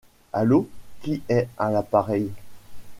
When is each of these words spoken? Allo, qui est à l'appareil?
Allo, 0.33 0.67
qui 1.03 1.21
est 1.29 1.47
à 1.59 1.69
l'appareil? 1.69 2.31